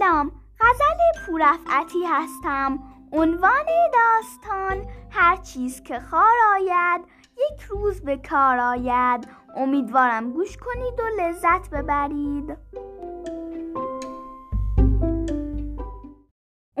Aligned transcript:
سلام 0.00 0.32
غزل 0.60 1.26
پورفعتی 1.26 2.04
هستم. 2.04 2.78
عنوان 3.12 3.66
داستان 3.94 4.86
هر 5.10 5.36
چیز 5.36 5.82
که 5.82 6.00
خار 6.00 6.36
آید 6.54 7.00
یک 7.50 7.62
روز 7.62 8.00
به 8.00 8.16
کار 8.16 8.58
آید. 8.58 9.28
امیدوارم 9.56 10.32
گوش 10.32 10.56
کنید 10.56 11.00
و 11.00 11.22
لذت 11.22 11.70
ببرید. 11.70 12.56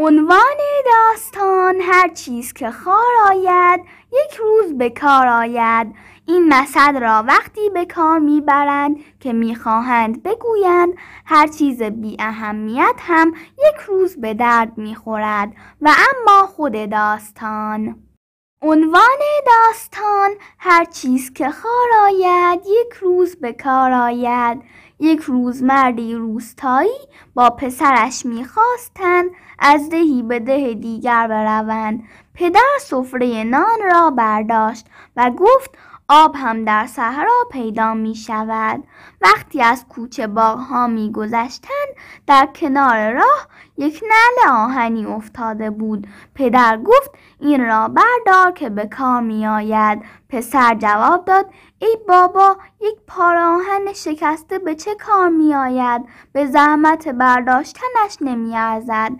عنوان 0.02 0.56
داستان 0.86 1.80
هر 1.80 2.08
چیز 2.08 2.52
که 2.52 2.70
خار 2.70 3.12
آید 3.28 3.80
یک 4.12 4.36
روز 4.38 4.78
به 4.78 4.90
کار 4.90 5.26
آید. 5.26 5.94
این 6.26 6.48
مثل 6.48 7.00
را 7.00 7.24
وقتی 7.28 7.70
به 7.74 7.84
کار 7.84 8.18
می‌برند 8.18 8.96
که 9.20 9.32
می‌خواهند 9.32 10.22
بگویند 10.22 10.92
هر 11.24 11.46
چیز 11.46 11.82
بی 11.82 12.16
اهمیت 12.18 12.94
هم 12.98 13.32
یک 13.68 13.80
روز 13.88 14.20
به 14.20 14.34
درد 14.34 14.78
می‌خورد. 14.78 15.52
و 15.82 15.90
اما 15.90 16.46
خود 16.46 16.90
داستان 16.90 17.96
عنوان 18.62 19.18
داستان 19.46 20.30
هر 20.58 20.84
چیز 20.84 21.32
که 21.32 21.50
خار 21.50 21.88
آید 22.06 22.60
یک 22.66 22.92
روز 23.00 23.36
به 23.36 23.52
کار 23.52 23.92
آید. 23.92 24.62
یک 24.98 25.20
روز 25.20 25.62
مردی 25.62 26.14
روستایی 26.14 26.98
با 27.34 27.50
پسرش 27.50 28.26
می‌خواستند 28.26 29.30
از 29.58 29.90
دهی 29.90 30.22
به 30.22 30.38
ده 30.38 30.74
دیگر 30.74 31.26
بروند. 31.26 32.02
پدر 32.34 32.78
سفره 32.80 33.44
نان 33.44 33.78
را 33.92 34.10
برداشت 34.10 34.86
و 35.16 35.30
گفت 35.30 35.70
آب 36.12 36.36
هم 36.36 36.64
در 36.64 36.86
صحرا 36.86 37.44
پیدا 37.50 37.94
می 37.94 38.14
شود. 38.14 38.84
وقتی 39.20 39.62
از 39.62 39.86
کوچه 39.88 40.26
باغ 40.26 40.58
ها 40.58 40.86
می 40.86 41.12
گذشتن 41.12 41.86
در 42.26 42.48
کنار 42.54 43.12
راه 43.12 43.48
یک 43.76 44.02
نعل 44.02 44.52
آهنی 44.52 45.06
افتاده 45.06 45.70
بود. 45.70 46.06
پدر 46.34 46.78
گفت 46.78 47.10
این 47.40 47.66
را 47.66 47.88
بردار 47.88 48.52
که 48.52 48.70
به 48.70 48.86
کار 48.86 49.20
می 49.20 49.46
آید. 49.46 50.02
پسر 50.28 50.74
جواب 50.74 51.24
داد 51.24 51.46
ای 51.78 51.98
بابا 52.08 52.56
یک 52.80 52.96
پار 53.06 53.36
آهن 53.36 53.92
شکسته 53.92 54.58
به 54.58 54.74
چه 54.74 54.94
کار 54.94 55.28
می 55.28 55.54
آید؟ 55.54 56.02
به 56.32 56.46
زحمت 56.46 57.08
برداشتنش 57.08 58.16
نمی 58.20 58.56
ارزد. 58.56 59.12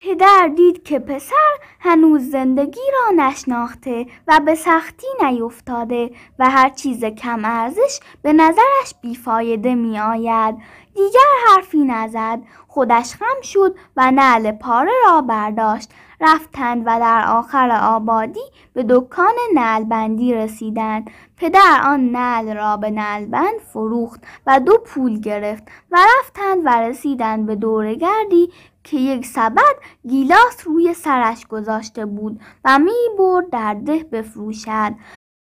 پدر 0.00 0.50
دید 0.56 0.82
که 0.82 0.98
پسر 0.98 1.56
هنوز 1.80 2.30
زندگی 2.30 2.80
را 2.92 3.26
نشناخته 3.26 4.06
و 4.28 4.40
به 4.46 4.54
سختی 4.54 5.06
نیفتاده 5.22 6.10
و 6.38 6.50
هر 6.50 6.68
چیز 6.68 7.04
کم 7.04 7.44
ارزش 7.44 8.00
به 8.22 8.32
نظرش 8.32 8.94
بیفایده 9.02 9.74
می 9.74 9.98
آید. 9.98 10.56
دیگر 10.94 11.20
حرفی 11.48 11.84
نزد 11.84 12.42
خودش 12.68 13.14
خم 13.14 13.42
شد 13.42 13.74
و 13.96 14.10
نعل 14.10 14.52
پاره 14.52 14.92
را 15.06 15.20
برداشت 15.20 15.90
رفتند 16.20 16.82
و 16.86 17.00
در 17.00 17.24
آخر 17.28 17.78
آبادی 17.82 18.40
به 18.72 18.84
دکان 18.88 19.34
نعلبندی 19.54 20.34
رسیدند 20.34 21.10
پدر 21.36 21.80
آن 21.84 22.00
نعل 22.10 22.56
را 22.56 22.76
به 22.76 22.90
نعلبند 22.90 23.58
فروخت 23.72 24.20
و 24.46 24.60
دو 24.60 24.78
پول 24.78 25.20
گرفت 25.20 25.62
و 25.90 25.98
رفتند 26.18 26.62
و 26.64 26.68
رسیدند 26.68 27.46
به 27.46 27.56
دورگردی 27.56 28.52
که 28.86 28.96
یک 28.96 29.26
سبد 29.26 29.76
گیلاس 30.08 30.64
روی 30.64 30.94
سرش 30.94 31.46
گذاشته 31.46 32.06
بود 32.06 32.40
و 32.64 32.78
می 32.78 33.16
برد 33.18 33.50
در 33.50 33.74
ده 33.74 34.04
بفروشد. 34.04 34.92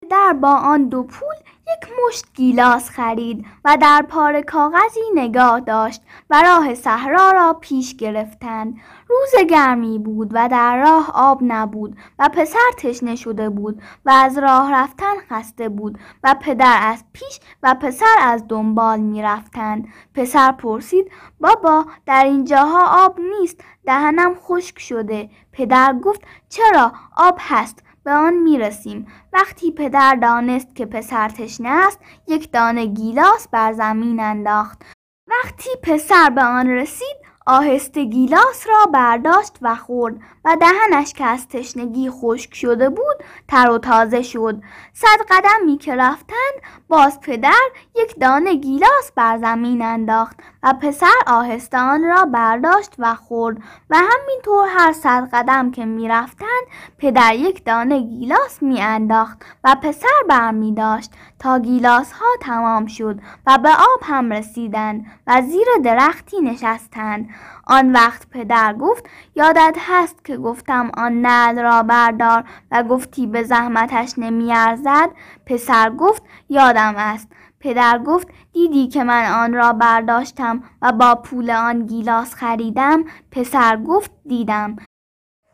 در 0.10 0.34
با 0.34 0.56
آن 0.56 0.90
دو 0.90 1.04
پول 1.04 1.36
یک 1.68 1.90
مشت 2.06 2.26
گیلاس 2.34 2.90
خرید 2.90 3.46
و 3.66 3.78
در 3.82 4.02
پار 4.02 4.42
کاغذی 4.42 5.00
نگاه 5.16 5.60
داشت 5.60 6.02
و 6.30 6.42
راه 6.42 6.76
صحرا 6.76 7.32
را 7.32 7.54
پیش 7.54 7.96
گرفتند 7.96 8.78
روز 9.10 9.46
گرمی 9.50 10.00
بود 10.00 10.30
و 10.34 10.48
در 10.48 10.78
راه 10.78 11.12
آب 11.14 11.40
نبود 11.42 11.98
و 12.20 12.30
پسر 12.30 12.72
تشنه 12.78 13.16
شده 13.16 13.50
بود 13.50 13.82
و 14.06 14.10
از 14.10 14.38
راه 14.38 14.74
رفتن 14.74 15.14
خسته 15.30 15.70
بود 15.70 16.00
و 16.24 16.36
پدر 16.42 16.80
از 16.82 17.04
پیش 17.14 17.40
و 17.64 17.76
پسر 17.82 18.16
از 18.20 18.44
دنبال 18.48 19.00
می 19.00 19.22
رفتند. 19.22 19.88
پسر 20.14 20.52
پرسید 20.52 21.12
بابا 21.40 21.86
در 22.06 22.24
اینجاها 22.24 23.06
آب 23.06 23.20
نیست 23.40 23.64
دهنم 23.86 24.36
خشک 24.36 24.80
شده. 24.80 25.30
پدر 25.52 25.94
گفت 26.04 26.22
چرا؟ 26.50 26.92
آب 27.18 27.38
هست. 27.40 27.84
به 28.08 28.14
آن 28.14 28.34
می 28.34 28.58
رسیم. 28.58 29.08
وقتی 29.34 29.72
پدر 29.72 30.16
دانست 30.16 30.76
که 30.76 30.86
پسر 30.86 31.30
تشنه 31.30 31.70
است 31.70 32.00
یک 32.28 32.52
دانه 32.52 32.86
گیلاس 32.86 33.48
بر 33.48 33.74
زمین 33.74 34.20
انداخت 34.20 34.82
وقتی 35.28 35.70
پسر 35.84 36.30
به 36.30 36.44
آن 36.44 36.70
رسید 36.70 37.17
آهسته 37.48 38.04
گیلاس 38.04 38.68
را 38.68 38.86
برداشت 38.94 39.58
و 39.62 39.76
خورد 39.76 40.16
و 40.46 40.58
دهنش 40.62 41.14
که 41.14 41.26
از 41.26 41.48
تشنگی 41.48 42.10
خشک 42.10 42.56
شده 42.56 42.90
بود 42.90 43.16
تر 43.48 43.70
و 43.70 43.78
تازه 43.78 44.22
شد. 44.22 44.62
صد 44.94 45.18
قدمی 45.30 45.78
که 45.78 45.96
رفتند 45.96 46.62
باز 46.88 47.22
پدر 47.22 47.62
یک 47.96 48.20
دانه 48.20 48.56
گیلاس 48.56 49.12
بر 49.16 49.38
زمین 49.38 49.82
انداخت 49.82 50.38
و 50.64 50.74
پسر 50.74 51.14
آهسته 51.28 51.78
آن 51.78 52.04
را 52.04 52.26
برداشت 52.26 52.94
و 53.00 53.16
خورد 53.16 53.58
و 53.90 53.98
همینطور 53.98 54.68
هر 54.70 54.94
صد 54.94 55.30
قدم 55.34 55.72
که 55.72 55.86
می‌رفتند 55.86 56.68
پدر 56.98 57.36
یک 57.36 57.66
دانه 57.66 58.00
گیلاس 58.00 58.64
میانداخت 58.64 59.38
و 59.64 59.76
پسر 59.84 60.24
برمی 60.30 60.74
داشت 60.74 61.12
تا 61.40 61.60
گیلاس 61.60 62.12
ها 62.12 62.26
تمام 62.42 62.86
شد 62.86 63.20
و 63.48 63.58
به 63.58 63.70
آب 63.70 64.00
هم 64.04 64.34
رسیدند 64.34 65.06
و 65.28 65.42
زیر 65.42 65.68
درختی 65.84 66.42
نشستند. 66.42 67.30
آن 67.68 67.92
وقت 67.92 68.30
پدر 68.30 68.74
گفت 68.74 69.06
یادت 69.36 69.78
هست 69.80 70.26
که 70.26 70.38
گفتم 70.38 70.92
آن 70.98 71.22
نعل 71.22 71.60
را 71.62 71.84
بردار 71.84 72.44
و 72.72 72.84
گفتی 72.84 73.28
به 73.28 73.44
زحمتش 73.44 74.14
نمیارزد؟ 74.18 75.10
پسر 75.46 75.90
گفت 75.90 76.24
یادم 76.50 76.94
است. 76.98 77.32
پدر 77.60 78.00
گفت 78.00 78.28
دیدی 78.54 78.88
که 78.88 79.04
من 79.04 79.32
آن 79.32 79.54
را 79.54 79.74
برداشتم 79.74 80.64
و 80.82 80.92
با 80.92 81.16
پول 81.16 81.52
آن 81.52 81.86
گیلاس 81.86 82.34
خریدم؟ 82.34 83.04
پسر 83.32 83.78
گفت 83.78 84.12
دیدم. 84.26 84.76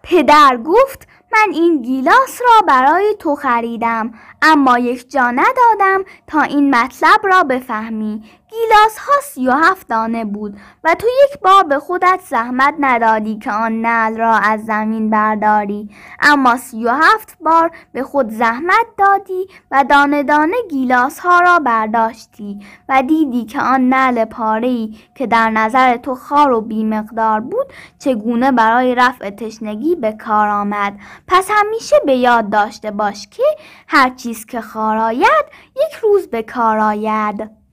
پدر 0.03 0.57
گفت 0.66 1.07
من 1.33 1.53
این 1.53 1.81
گیلاس 1.81 2.41
را 2.41 2.66
برای 2.67 3.16
تو 3.19 3.35
خریدم 3.35 4.13
اما 4.41 4.79
یک 4.79 5.11
جا 5.11 5.31
ندادم 5.31 6.03
تا 6.27 6.41
این 6.41 6.75
مطلب 6.75 7.19
را 7.23 7.44
بفهمی. 7.44 8.23
گیلاس 8.49 8.97
ها 8.97 9.13
سی 9.23 9.47
و 9.47 9.51
هفت 9.51 9.88
دانه 9.88 10.25
بود 10.25 10.57
و 10.83 10.95
تو 10.95 11.07
یک 11.23 11.39
بار 11.39 11.63
به 11.63 11.79
خودت 11.79 12.19
زحمت 12.29 12.75
ندادی 12.79 13.38
که 13.39 13.51
آن 13.51 13.81
نل 13.85 14.17
را 14.17 14.38
از 14.38 14.66
زمین 14.66 15.09
برداری. 15.09 15.89
اما 16.19 16.57
سی 16.57 16.85
و 16.85 16.89
هفت 16.89 17.38
بار 17.39 17.72
به 17.93 18.03
خود 18.03 18.29
زحمت 18.29 18.85
دادی 18.97 19.47
و 19.72 19.83
دانه 19.89 20.23
دانه 20.23 20.55
گیلاس 20.69 21.19
ها 21.19 21.39
را 21.39 21.59
برداشتی 21.59 22.59
و 22.89 23.03
دیدی 23.07 23.45
که 23.45 23.61
آن 23.61 23.89
نل 23.89 24.25
پارهی 24.25 24.97
که 25.16 25.27
در 25.27 25.49
نظر 25.49 25.97
تو 25.97 26.16
خار 26.16 26.51
و 26.51 26.61
بیمقدار 26.61 27.39
بود 27.39 27.67
چگونه 27.99 28.51
برای 28.51 28.95
رفع 28.95 29.29
تشنگی 29.29 29.95
به 29.95 30.11
کار 30.11 30.47
آمد. 30.47 30.93
پس 31.28 31.50
همیشه 31.51 31.95
به 32.06 32.16
یاد 32.16 32.50
داشته 32.50 32.91
باش 32.91 33.28
که 33.28 33.44
هر 33.88 34.09
چیز 34.09 34.45
که 34.45 34.61
خار 34.61 34.97
آید 34.97 35.45
یک 35.75 35.94
روز 36.01 36.28
به 36.28 36.44
کار 36.44 36.79
آید. 36.79 37.63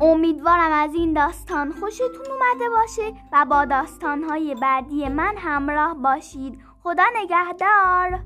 امیدوارم 0.00 0.72
از 0.72 0.94
این 0.94 1.12
داستان 1.12 1.72
خوشتون 1.72 2.26
اومده 2.30 2.68
باشه 2.68 3.12
و 3.32 3.44
با 3.44 3.64
داستانهای 3.64 4.54
بعدی 4.54 5.08
من 5.08 5.34
همراه 5.38 5.94
باشید. 5.94 6.58
خدا 6.82 7.04
نگهدار. 7.16 8.20